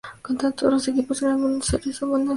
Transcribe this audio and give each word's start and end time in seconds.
Todos 0.57 0.73
los 0.73 0.87
equipos 0.87 1.21
eran 1.21 1.35
de 1.37 1.41
Buenos 1.43 1.73
Aires 1.75 2.01
o 2.01 2.07
Gran 2.07 2.09
Buenos 2.09 2.27
Aires. 2.27 2.29